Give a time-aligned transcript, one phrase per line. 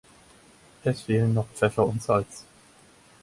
[0.83, 2.43] Es fehlen noch Pfeffer und Salz.